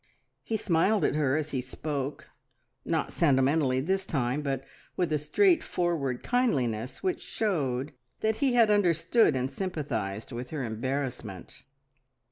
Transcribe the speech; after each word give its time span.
He 0.41 0.57
smiled 0.57 1.03
at 1.03 1.13
her 1.13 1.37
as 1.37 1.51
he 1.51 1.61
spoke, 1.61 2.31
not 2.83 3.13
sentimentally 3.13 3.79
this 3.79 4.03
time, 4.03 4.41
but 4.41 4.65
with 4.97 5.13
a 5.13 5.19
straightforward 5.19 6.23
kindliness 6.23 7.03
which 7.03 7.21
showed 7.21 7.93
that 8.21 8.37
he 8.37 8.55
had 8.55 8.71
understood 8.71 9.35
and 9.35 9.51
sympathised 9.51 10.31
with 10.31 10.49
her 10.49 10.63
embarrassment. 10.63 11.61